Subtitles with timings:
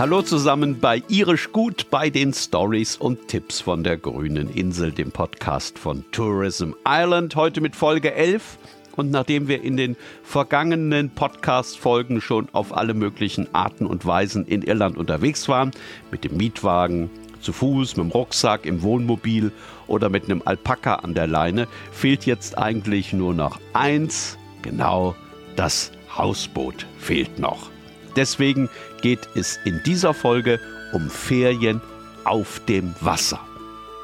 [0.00, 5.12] Hallo zusammen bei Irisch Gut bei den Stories und Tipps von der grünen Insel, dem
[5.12, 7.36] Podcast von Tourism Island.
[7.36, 8.56] Heute mit Folge 11.
[8.96, 14.62] Und nachdem wir in den vergangenen Podcast-Folgen schon auf alle möglichen Arten und Weisen in
[14.62, 15.70] Irland unterwegs waren,
[16.10, 17.10] mit dem Mietwagen,
[17.42, 19.52] zu Fuß, mit dem Rucksack, im Wohnmobil
[19.86, 25.14] oder mit einem Alpaka an der Leine, fehlt jetzt eigentlich nur noch eins, genau
[25.56, 27.68] das Hausboot fehlt noch.
[28.16, 28.68] Deswegen
[29.00, 30.60] geht es in dieser Folge
[30.92, 31.80] um Ferien
[32.24, 33.40] auf dem Wasser.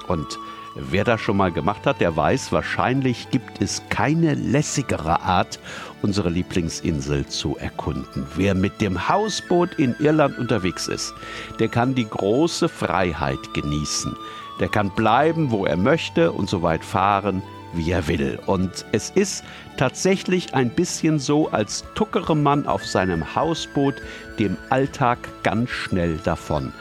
[0.07, 0.39] Und
[0.75, 5.59] wer das schon mal gemacht hat, der weiß, wahrscheinlich gibt es keine lässigere Art,
[6.03, 8.27] unsere Lieblingsinsel zu erkunden.
[8.37, 11.15] Wer mit dem Hausboot in Irland unterwegs ist,
[11.59, 14.15] der kann die große Freiheit genießen.
[14.61, 18.39] Der kann bleiben, wo er möchte und so weit fahren, wie er will.
[18.47, 19.45] Und es ist
[19.77, 23.95] tatsächlich ein bisschen so, als tuckere man auf seinem Hausboot
[24.39, 26.73] dem Alltag ganz schnell davon.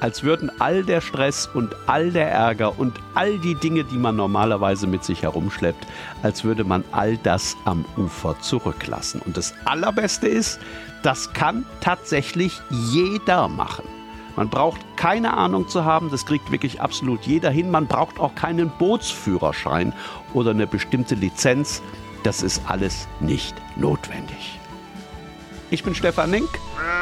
[0.00, 4.16] Als würden all der Stress und all der Ärger und all die Dinge, die man
[4.16, 5.86] normalerweise mit sich herumschleppt,
[6.22, 9.20] als würde man all das am Ufer zurücklassen.
[9.26, 10.58] Und das Allerbeste ist,
[11.02, 13.99] das kann tatsächlich jeder machen.
[14.36, 17.70] Man braucht keine Ahnung zu haben, das kriegt wirklich absolut jeder hin.
[17.70, 19.92] Man braucht auch keinen Bootsführerschein
[20.34, 21.82] oder eine bestimmte Lizenz.
[22.22, 24.59] Das ist alles nicht notwendig.
[25.72, 26.48] Ich bin Stefan Link,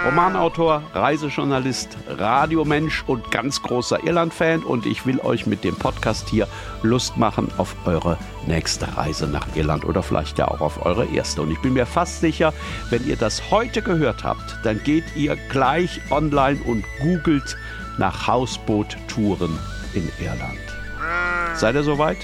[0.05, 6.47] Romanautor, Reisejournalist, Radiomensch und ganz großer Irland-Fan und ich will euch mit dem Podcast hier
[6.83, 11.41] Lust machen auf eure nächste Reise nach Irland oder vielleicht ja auch auf eure erste.
[11.41, 12.53] Und ich bin mir fast sicher,
[12.91, 17.57] wenn ihr das heute gehört habt, dann geht ihr gleich online und googelt
[17.97, 19.59] nach Hausboot-Touren
[19.95, 20.59] in Irland.
[21.55, 22.19] Seid ihr soweit?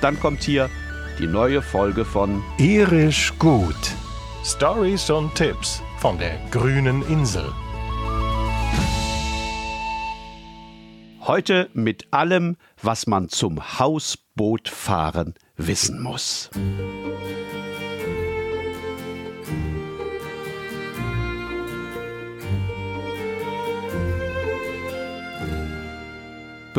[0.00, 0.70] Dann kommt hier
[1.18, 3.99] die neue Folge von Irisch gut.
[4.42, 7.44] Stories und Tipps von der grünen Insel.
[11.20, 16.48] Heute mit allem, was man zum Hausbootfahren wissen muss.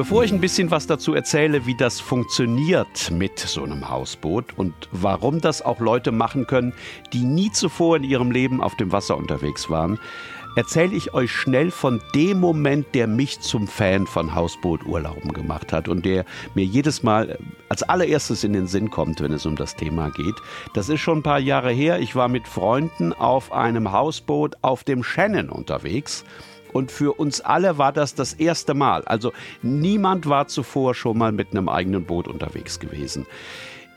[0.01, 4.73] Bevor ich ein bisschen was dazu erzähle, wie das funktioniert mit so einem Hausboot und
[4.91, 6.73] warum das auch Leute machen können,
[7.13, 9.99] die nie zuvor in ihrem Leben auf dem Wasser unterwegs waren,
[10.55, 15.87] erzähle ich euch schnell von dem Moment, der mich zum Fan von Hausbooturlauben gemacht hat
[15.87, 16.25] und der
[16.55, 17.37] mir jedes Mal
[17.69, 20.35] als allererstes in den Sinn kommt, wenn es um das Thema geht.
[20.73, 21.99] Das ist schon ein paar Jahre her.
[21.99, 26.25] Ich war mit Freunden auf einem Hausboot auf dem Shannon unterwegs.
[26.73, 29.03] Und für uns alle war das das erste Mal.
[29.05, 33.25] Also niemand war zuvor schon mal mit einem eigenen Boot unterwegs gewesen.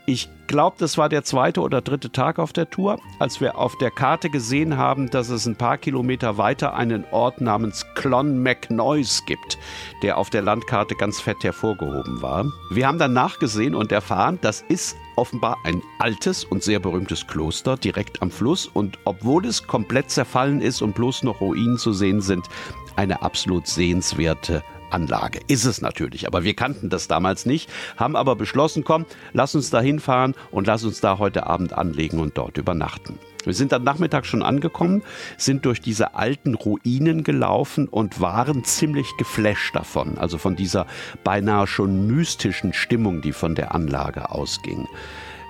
[0.07, 3.75] Ich glaube, das war der zweite oder dritte Tag auf der Tour, als wir auf
[3.79, 9.57] der Karte gesehen haben, dass es ein paar Kilometer weiter einen Ort namens Clonmacnoise gibt,
[10.03, 12.45] der auf der Landkarte ganz fett hervorgehoben war.
[12.69, 17.75] Wir haben dann nachgesehen und erfahren, das ist offenbar ein altes und sehr berühmtes Kloster
[17.75, 22.21] direkt am Fluss und obwohl es komplett zerfallen ist und bloß noch Ruinen zu sehen
[22.21, 22.47] sind,
[22.95, 25.39] eine absolut sehenswerte Anlage.
[25.47, 29.69] Ist es natürlich, aber wir kannten das damals nicht, haben aber beschlossen, komm, lass uns
[29.69, 33.19] da hinfahren und lass uns da heute Abend anlegen und dort übernachten.
[33.43, 35.03] Wir sind am Nachmittag schon angekommen,
[35.37, 40.87] sind durch diese alten Ruinen gelaufen und waren ziemlich geflasht davon, also von dieser
[41.23, 44.87] beinahe schon mystischen Stimmung, die von der Anlage ausging.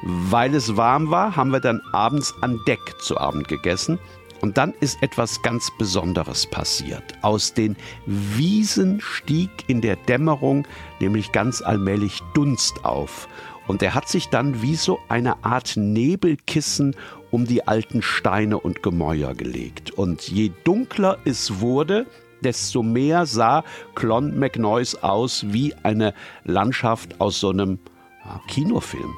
[0.04, 3.98] Weil es warm war, haben wir dann abends an Deck zu Abend gegessen
[4.46, 7.16] und dann ist etwas ganz Besonderes passiert.
[7.24, 7.76] Aus den
[8.06, 10.68] Wiesen stieg in der Dämmerung
[11.00, 13.28] nämlich ganz allmählich Dunst auf.
[13.66, 16.96] Und er hat sich dann wie so eine Art Nebelkissen
[17.32, 19.90] um die alten Steine und Gemäuer gelegt.
[19.90, 22.06] Und je dunkler es wurde,
[22.42, 23.64] desto mehr sah
[23.96, 26.14] Clon McNoise aus wie eine
[26.44, 27.80] Landschaft aus so einem
[28.24, 29.12] ja, Kinofilm.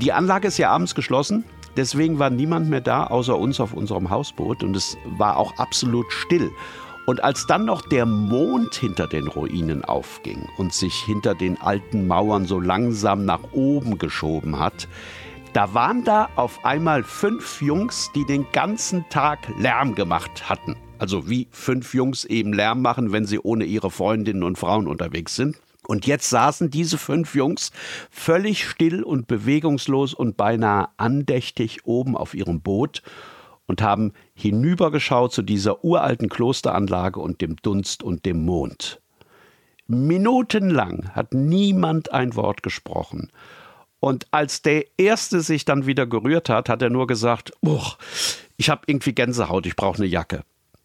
[0.00, 1.44] Die Anlage ist ja abends geschlossen,
[1.78, 6.12] deswegen war niemand mehr da außer uns auf unserem Hausboot und es war auch absolut
[6.12, 6.50] still.
[7.06, 12.06] Und als dann noch der Mond hinter den Ruinen aufging und sich hinter den alten
[12.06, 14.88] Mauern so langsam nach oben geschoben hat,
[15.54, 20.76] da waren da auf einmal fünf Jungs, die den ganzen Tag Lärm gemacht hatten.
[20.98, 25.34] Also wie fünf Jungs eben Lärm machen, wenn sie ohne ihre Freundinnen und Frauen unterwegs
[25.34, 25.56] sind.
[25.88, 27.72] Und jetzt saßen diese fünf Jungs
[28.10, 33.02] völlig still und bewegungslos und beinahe andächtig oben auf ihrem Boot
[33.66, 39.00] und haben hinübergeschaut zu dieser uralten Klosteranlage und dem Dunst und dem Mond.
[39.86, 43.32] Minutenlang hat niemand ein Wort gesprochen.
[43.98, 47.52] Und als der Erste sich dann wieder gerührt hat, hat er nur gesagt,
[48.58, 50.42] ich habe irgendwie Gänsehaut, ich brauche eine Jacke.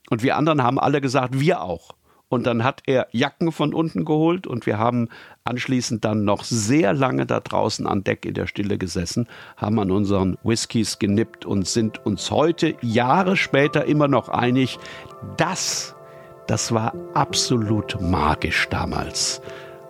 [0.10, 1.94] Und wir anderen haben alle gesagt, wir auch.
[2.34, 5.10] Und dann hat er Jacken von unten geholt und wir haben
[5.44, 9.92] anschließend dann noch sehr lange da draußen an Deck in der Stille gesessen, haben an
[9.92, 14.80] unseren Whiskys genippt und sind uns heute, Jahre später, immer noch einig,
[15.38, 15.96] das,
[16.48, 19.42] das war absolut magisch damals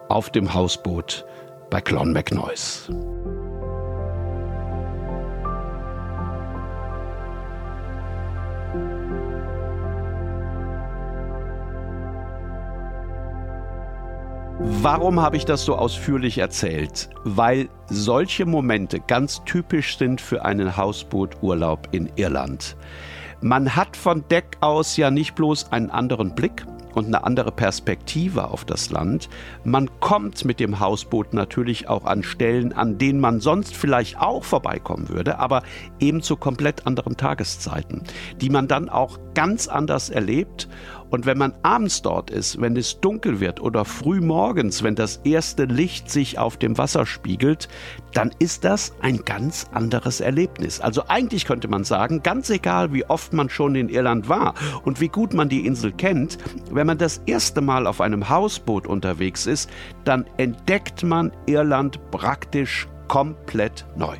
[0.09, 1.25] auf dem Hausboot
[1.69, 3.22] bei Clonmacnoise.
[14.59, 17.09] Warum habe ich das so ausführlich erzählt?
[17.23, 22.77] Weil solche Momente ganz typisch sind für einen Hausbooturlaub in Irland.
[23.41, 26.65] Man hat von Deck aus ja nicht bloß einen anderen Blick,
[26.95, 29.29] und eine andere Perspektive auf das Land.
[29.63, 34.43] Man kommt mit dem Hausboot natürlich auch an Stellen, an denen man sonst vielleicht auch
[34.43, 35.63] vorbeikommen würde, aber
[35.99, 38.03] eben zu komplett anderen Tageszeiten,
[38.41, 40.67] die man dann auch ganz anders erlebt
[41.13, 45.17] und wenn man abends dort ist, wenn es dunkel wird oder früh morgens, wenn das
[45.17, 47.67] erste Licht sich auf dem Wasser spiegelt,
[48.13, 50.81] dann ist das ein ganz anderes Erlebnis.
[50.81, 54.55] Also eigentlich könnte man sagen, ganz egal wie oft man schon in Irland war
[54.85, 56.39] und wie gut man die Insel kennt,
[56.71, 59.69] wenn man das erste Mal auf einem Hausboot unterwegs ist,
[60.05, 64.17] dann entdeckt man Irland praktisch komplett neu.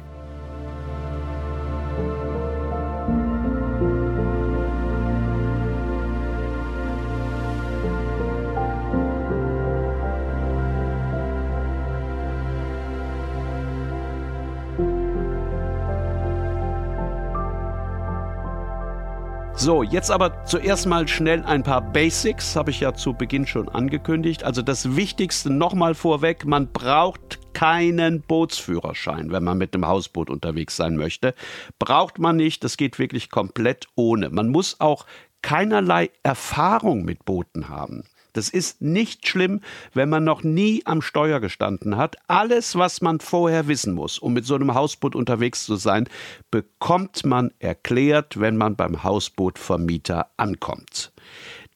[19.63, 23.69] So, jetzt aber zuerst mal schnell ein paar Basics, habe ich ja zu Beginn schon
[23.69, 24.43] angekündigt.
[24.43, 30.75] Also das Wichtigste nochmal vorweg, man braucht keinen Bootsführerschein, wenn man mit einem Hausboot unterwegs
[30.75, 31.33] sein möchte.
[31.79, 34.29] Braucht man nicht, das geht wirklich komplett ohne.
[34.31, 35.05] Man muss auch
[35.41, 38.03] keinerlei Erfahrung mit Booten haben.
[38.33, 39.61] Das ist nicht schlimm,
[39.93, 42.17] wenn man noch nie am Steuer gestanden hat.
[42.27, 46.09] Alles, was man vorher wissen muss, um mit so einem Hausboot unterwegs zu sein,
[46.51, 51.13] bekommt man erklärt, wenn man beim Hausbootvermieter ankommt.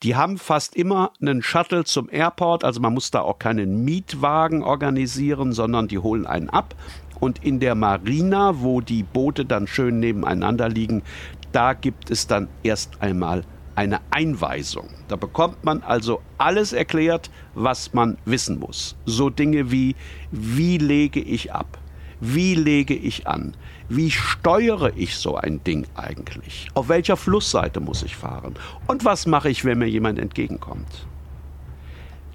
[0.02, 4.62] Die haben fast immer einen Shuttle zum Airport, also man muss da auch keinen Mietwagen
[4.62, 6.74] organisieren, sondern die holen einen ab.
[7.18, 11.02] Und in der Marina, wo die Boote dann schön nebeneinander liegen,
[11.50, 13.42] da gibt es dann erst einmal
[13.78, 14.88] eine Einweisung.
[15.06, 18.96] Da bekommt man also alles erklärt, was man wissen muss.
[19.06, 19.94] So Dinge wie,
[20.32, 21.78] wie lege ich ab?
[22.20, 23.54] Wie lege ich an?
[23.88, 26.66] Wie steuere ich so ein Ding eigentlich?
[26.74, 28.54] Auf welcher Flussseite muss ich fahren?
[28.88, 31.06] Und was mache ich, wenn mir jemand entgegenkommt?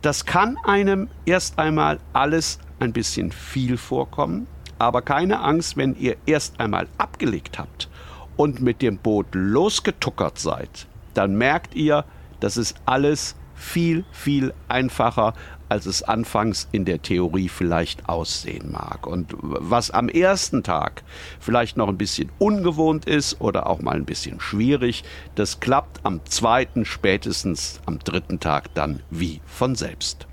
[0.01, 4.47] Das kann einem erst einmal alles ein bisschen viel vorkommen,
[4.79, 7.89] aber keine Angst, wenn ihr erst einmal abgelegt habt
[8.37, 12.05] und mit dem Boot losgetuckert seid, dann merkt ihr,
[12.39, 15.33] das ist alles viel, viel einfacher,
[15.69, 19.07] als es anfangs in der Theorie vielleicht aussehen mag.
[19.07, 21.03] Und was am ersten Tag
[21.39, 25.03] vielleicht noch ein bisschen ungewohnt ist oder auch mal ein bisschen schwierig,
[25.35, 30.27] das klappt am zweiten, spätestens am dritten Tag dann wie von selbst.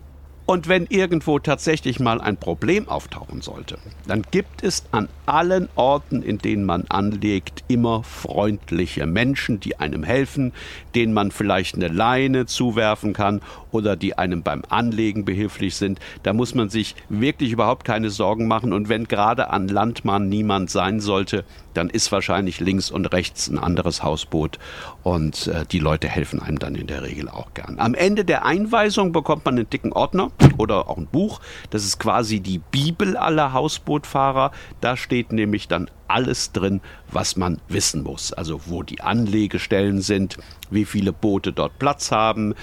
[0.50, 6.22] Und wenn irgendwo tatsächlich mal ein Problem auftauchen sollte, dann gibt es an allen Orten,
[6.22, 10.52] in denen man anlegt, immer freundliche Menschen, die einem helfen,
[10.96, 16.00] denen man vielleicht eine Leine zuwerfen kann oder die einem beim Anlegen behilflich sind.
[16.24, 18.72] Da muss man sich wirklich überhaupt keine Sorgen machen.
[18.72, 23.48] Und wenn gerade an Land mal niemand sein sollte, dann ist wahrscheinlich links und rechts
[23.48, 24.58] ein anderes Hausboot
[25.02, 27.78] und äh, die Leute helfen einem dann in der Regel auch gern.
[27.78, 31.40] Am Ende der Einweisung bekommt man einen dicken Ordner oder auch ein Buch.
[31.70, 34.52] Das ist quasi die Bibel aller Hausbootfahrer.
[34.80, 38.32] Da steht nämlich dann alles drin, was man wissen muss.
[38.32, 40.36] Also wo die Anlegestellen sind,
[40.70, 42.54] wie viele Boote dort Platz haben,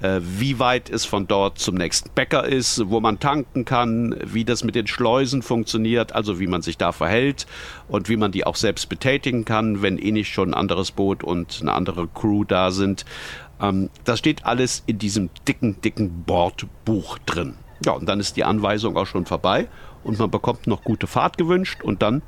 [0.00, 4.44] äh, wie weit es von dort zum nächsten Bäcker ist, wo man tanken kann, wie
[4.44, 7.46] das mit den Schleusen funktioniert, also wie man sich da verhält
[7.88, 11.22] und wie man die auch selbst betätigen kann, wenn eh nicht schon ein anderes Boot
[11.22, 13.04] und eine andere Crew da sind.
[13.60, 17.54] Ähm, das steht alles in diesem dicken, dicken Bordbuch drin.
[17.84, 19.68] Ja, und dann ist die Anweisung auch schon vorbei
[20.04, 22.22] und man bekommt noch gute Fahrt gewünscht und dann,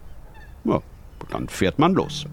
[0.68, 0.82] ja,
[1.30, 2.26] dann fährt man los.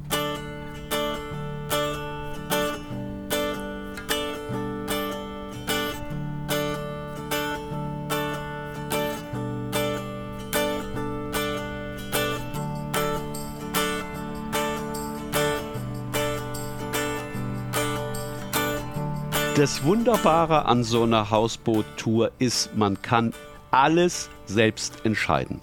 [19.55, 23.33] Das Wunderbare an so einer Hausboot-Tour ist, man kann
[23.69, 25.61] alles selbst entscheiden.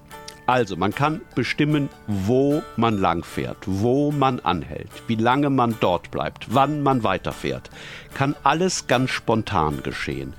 [0.50, 6.11] Also, man kann bestimmen, wo man lang fährt, wo man anhält, wie lange man dort
[6.11, 7.71] bleibt, wann man weiterfährt.
[8.14, 10.35] Kann alles ganz spontan geschehen.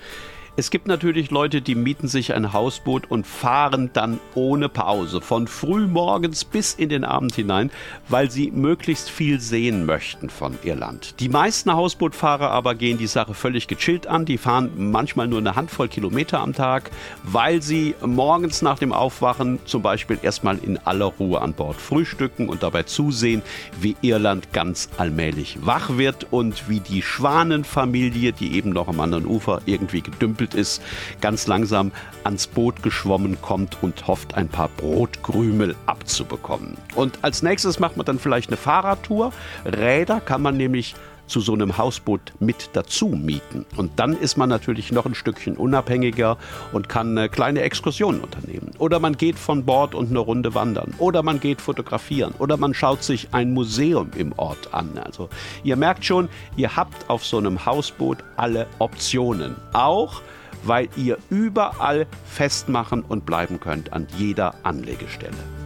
[0.58, 5.48] Es gibt natürlich Leute, die mieten sich ein Hausboot und fahren dann ohne Pause von
[5.48, 7.72] früh morgens bis in den Abend hinein,
[8.10, 11.22] weil sie möglichst viel sehen möchten von Irland.
[11.22, 14.26] Die meisten Hausbootfahrer aber gehen die Sache völlig gechillt an.
[14.26, 16.92] Die fahren manchmal nur eine Handvoll Kilometer am Tag,
[17.24, 22.50] weil sie morgens nach dem Aufwachen zum Beispiel erstmal in aller Ruhe an Bord frühstücken
[22.50, 23.42] und dabei zusehen,
[23.80, 29.26] wie Irland ganz allmählich wach wird und wie die Schwanenfamilie, die eben noch am anderen
[29.26, 30.82] Ufer irgendwie gedümpelt überrumpelt ist,
[31.22, 31.92] ganz langsam
[32.24, 36.78] ans Boot geschwommen kommt und hofft, ein paar Brotkrümel abzubekommen.
[36.96, 39.32] Und als nächstes macht man dann vielleicht eine Fahrradtour.
[39.66, 40.96] Räder kann man nämlich
[41.32, 43.66] zu so einem Hausboot mit dazu mieten.
[43.78, 46.38] Und dann ist man natürlich noch ein Stückchen unabhängiger
[46.74, 48.72] und kann eine kleine Exkursion unternehmen.
[48.78, 50.94] Oder man geht von Bord und eine Runde wandern.
[50.98, 52.34] Oder man geht fotografieren.
[52.38, 54.98] Oder man schaut sich ein Museum im Ort an.
[54.98, 55.30] Also
[55.64, 59.56] ihr merkt schon, ihr habt auf so einem Hausboot alle Optionen.
[59.74, 60.22] Auch
[60.64, 65.61] weil ihr überall festmachen und bleiben könnt an jeder Anlegestelle.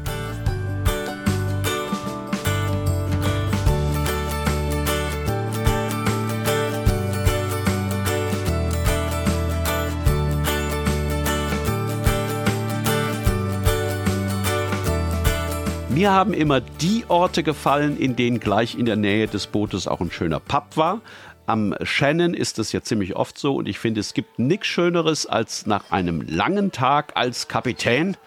[16.06, 20.02] Mir haben immer die Orte gefallen, in denen gleich in der Nähe des Bootes auch
[20.02, 21.02] ein schöner Pub war.
[21.48, 25.26] Am Shannon ist es ja ziemlich oft so und ich finde, es gibt nichts Schöneres,
[25.26, 28.18] als nach einem langen Tag als Kapitän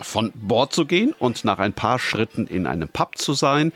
[0.00, 3.72] von Bord zu gehen und nach ein paar Schritten in einem Pub zu sein,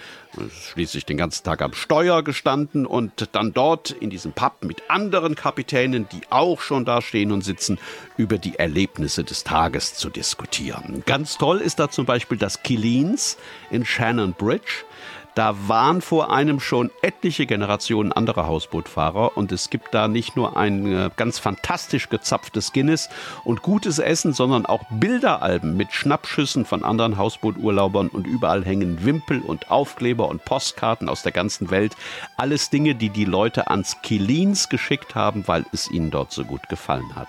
[0.73, 5.35] schließlich den ganzen Tag am Steuer gestanden und dann dort in diesem Pub mit anderen
[5.35, 7.78] Kapitänen, die auch schon da stehen und sitzen,
[8.16, 11.02] über die Erlebnisse des Tages zu diskutieren.
[11.06, 13.37] Ganz toll ist da zum Beispiel das Killins
[13.70, 14.85] in Shannon Bridge.
[15.37, 20.57] Da waren vor einem schon etliche Generationen anderer Hausbootfahrer und es gibt da nicht nur
[20.57, 23.11] ein äh, ganz fantastisch gezapftes Guinness
[23.45, 29.43] und gutes Essen, sondern auch Bilderalben mit Schnappschüssen von anderen Hausbooturlaubern und überall hängen Wimpel
[29.43, 31.95] und Aufkleber und Postkarten aus der ganzen Welt.
[32.38, 36.66] Alles Dinge, die die Leute ans Kilins geschickt haben, weil es ihnen dort so gut
[36.71, 37.28] gefallen hat.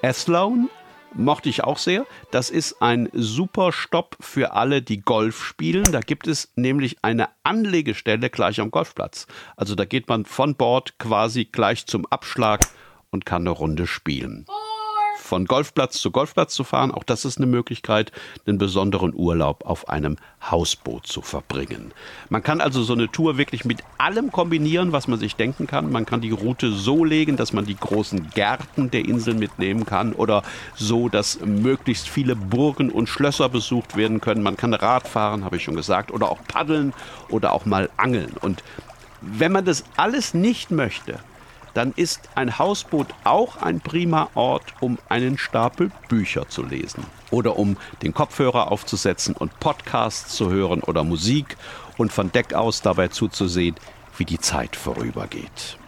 [0.00, 0.68] Athlone
[1.14, 2.06] mochte ich auch sehr.
[2.30, 5.84] Das ist ein super Stopp für alle, die Golf spielen.
[5.92, 9.26] Da gibt es nämlich eine Anlegestelle gleich am Golfplatz.
[9.56, 12.60] Also da geht man von Bord quasi gleich zum Abschlag
[13.10, 14.46] und kann eine Runde spielen.
[14.48, 14.71] Oh
[15.32, 16.90] von Golfplatz zu Golfplatz zu fahren.
[16.90, 18.12] Auch das ist eine Möglichkeit,
[18.46, 20.18] einen besonderen Urlaub auf einem
[20.50, 21.94] Hausboot zu verbringen.
[22.28, 25.90] Man kann also so eine Tour wirklich mit allem kombinieren, was man sich denken kann.
[25.90, 30.12] Man kann die Route so legen, dass man die großen Gärten der Insel mitnehmen kann
[30.12, 30.42] oder
[30.76, 34.42] so, dass möglichst viele Burgen und Schlösser besucht werden können.
[34.42, 36.92] Man kann Rad fahren, habe ich schon gesagt, oder auch paddeln
[37.30, 38.34] oder auch mal angeln.
[38.38, 38.62] Und
[39.22, 41.20] wenn man das alles nicht möchte,
[41.74, 47.58] dann ist ein Hausboot auch ein prima Ort, um einen Stapel Bücher zu lesen oder
[47.58, 51.56] um den Kopfhörer aufzusetzen und Podcasts zu hören oder Musik
[51.96, 53.76] und von Deck aus dabei zuzusehen,
[54.16, 55.78] wie die Zeit vorübergeht.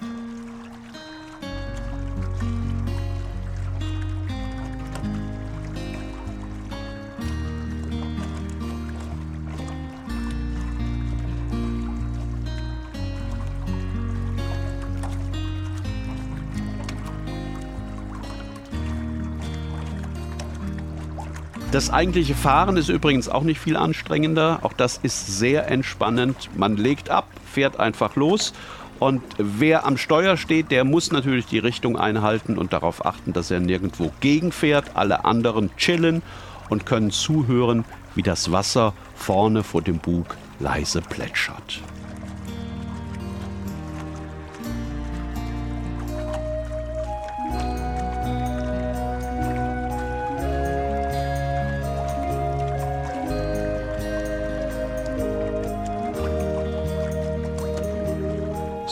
[21.74, 24.60] Das eigentliche Fahren ist übrigens auch nicht viel anstrengender.
[24.62, 26.48] Auch das ist sehr entspannend.
[26.56, 28.52] Man legt ab, fährt einfach los.
[29.00, 33.50] Und wer am Steuer steht, der muss natürlich die Richtung einhalten und darauf achten, dass
[33.50, 34.92] er nirgendwo gegenfährt.
[34.94, 36.22] Alle anderen chillen
[36.68, 41.80] und können zuhören, wie das Wasser vorne vor dem Bug leise plätschert.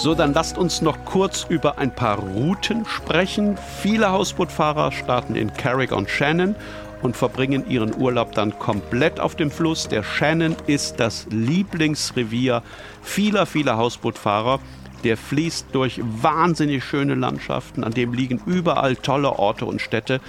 [0.03, 3.57] So, dann lasst uns noch kurz über ein paar Routen sprechen.
[3.83, 6.57] Viele Hausbootfahrer starten in Carrick-on-Shannon
[7.03, 9.87] und verbringen ihren Urlaub dann komplett auf dem Fluss.
[9.87, 12.65] Der Shannon ist das Lieblingsrevier
[13.01, 14.59] vieler, vieler Hausbootfahrer.
[15.05, 20.21] Der fließt durch wahnsinnig schöne Landschaften, an dem liegen überall tolle Orte und Städte.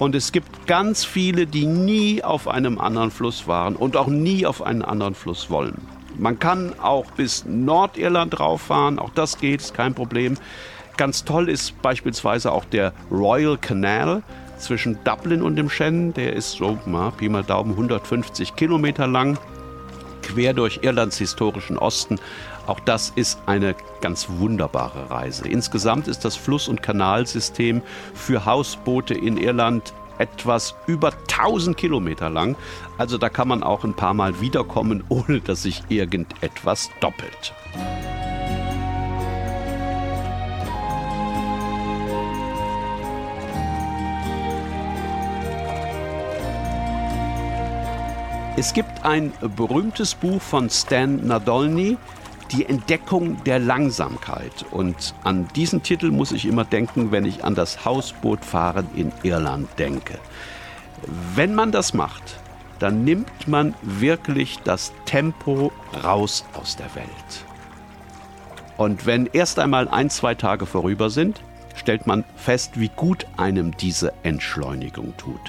[0.00, 4.44] Und es gibt ganz viele, die nie auf einem anderen Fluss waren und auch nie
[4.44, 5.99] auf einen anderen Fluss wollen.
[6.20, 10.36] Man kann auch bis Nordirland rauffahren, auch das geht, ist kein Problem.
[10.98, 14.22] Ganz toll ist beispielsweise auch der Royal Canal
[14.58, 16.12] zwischen Dublin und dem Shannon.
[16.12, 19.38] Der ist so, mal, Pi mal Daumen, 150 Kilometer lang,
[20.20, 22.18] quer durch Irlands historischen Osten.
[22.66, 25.48] Auch das ist eine ganz wunderbare Reise.
[25.48, 27.80] Insgesamt ist das Fluss- und Kanalsystem
[28.12, 32.56] für Hausboote in Irland etwas über 1000 Kilometer lang.
[32.98, 37.54] Also da kann man auch ein paar Mal wiederkommen, ohne dass sich irgendetwas doppelt.
[48.56, 51.96] Es gibt ein berühmtes Buch von Stan Nadolny,
[52.52, 54.64] Die Entdeckung der Langsamkeit.
[54.70, 59.68] Und an diesen Titel muss ich immer denken, wenn ich an das Hausbootfahren in Irland
[59.78, 60.18] denke.
[61.34, 62.38] Wenn man das macht,
[62.80, 65.70] dann nimmt man wirklich das Tempo
[66.02, 67.44] raus aus der Welt.
[68.76, 71.40] Und wenn erst einmal ein, zwei Tage vorüber sind,
[71.76, 75.40] stellt man fest, wie gut einem diese Entschleunigung tut.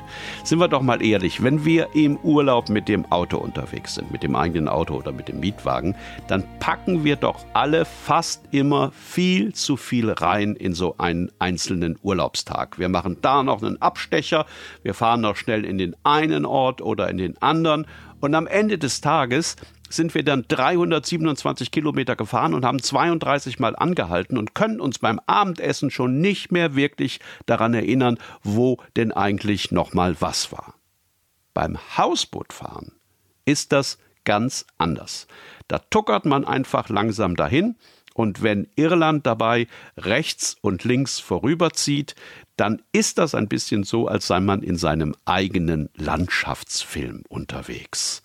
[0.43, 4.23] Sind wir doch mal ehrlich, wenn wir im Urlaub mit dem Auto unterwegs sind, mit
[4.23, 5.95] dem eigenen Auto oder mit dem Mietwagen,
[6.27, 11.97] dann packen wir doch alle fast immer viel zu viel rein in so einen einzelnen
[12.01, 12.79] Urlaubstag.
[12.79, 14.45] Wir machen da noch einen Abstecher,
[14.83, 17.85] wir fahren noch schnell in den einen Ort oder in den anderen
[18.19, 19.55] und am Ende des Tages
[19.91, 25.19] sind wir dann 327 Kilometer gefahren und haben 32 Mal angehalten und können uns beim
[25.27, 30.75] Abendessen schon nicht mehr wirklich daran erinnern, wo denn eigentlich nochmal was war.
[31.53, 32.93] Beim Hausbootfahren
[33.45, 35.27] ist das ganz anders.
[35.67, 37.75] Da tuckert man einfach langsam dahin
[38.13, 39.67] und wenn Irland dabei
[39.97, 42.15] rechts und links vorüberzieht,
[42.57, 48.21] dann ist das ein bisschen so, als sei man in seinem eigenen Landschaftsfilm unterwegs.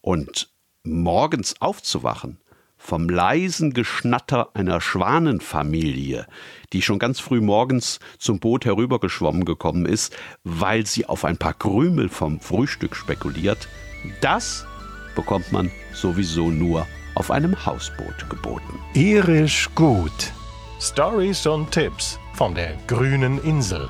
[0.00, 0.51] Und
[0.84, 2.38] morgens aufzuwachen
[2.76, 6.26] vom leisen Geschnatter einer Schwanenfamilie,
[6.72, 11.54] die schon ganz früh morgens zum Boot herübergeschwommen gekommen ist, weil sie auf ein paar
[11.54, 13.68] Krümel vom Frühstück spekuliert,
[14.20, 14.66] das
[15.14, 18.80] bekommt man sowieso nur auf einem Hausboot geboten.
[18.94, 20.32] Irisch gut.
[20.80, 23.88] Stories und Tipps von der grünen Insel.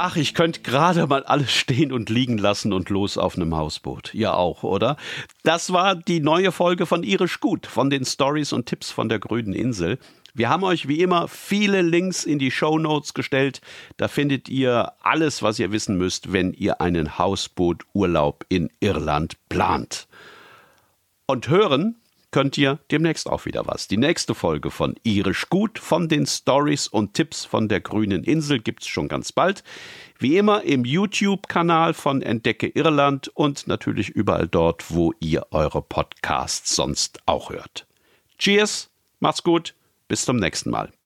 [0.00, 4.14] Ach, ich könnte gerade mal alles stehen und liegen lassen und los auf einem Hausboot.
[4.14, 4.96] Ja auch, oder?
[5.42, 9.18] Das war die neue Folge von Irisch Gut, von den Stories und Tipps von der
[9.18, 9.98] grünen Insel.
[10.34, 13.60] Wir haben euch wie immer viele Links in die Show Notes gestellt.
[13.96, 20.06] Da findet ihr alles, was ihr wissen müsst, wenn ihr einen Hausbooturlaub in Irland plant.
[21.26, 21.96] Und hören
[22.30, 23.88] könnt ihr demnächst auch wieder was.
[23.88, 28.60] Die nächste Folge von Irisch Gut von den Stories und Tipps von der grünen Insel
[28.60, 29.64] gibt's schon ganz bald.
[30.18, 36.74] Wie immer im YouTube-Kanal von Entdecke Irland und natürlich überall dort, wo ihr eure Podcasts
[36.74, 37.86] sonst auch hört.
[38.38, 39.74] Cheers, macht's gut,
[40.08, 40.92] bis zum nächsten Mal.